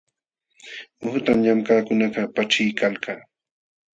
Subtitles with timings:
[1.01, 3.13] Muhutam llamkaqkunakaq paćhiykalka.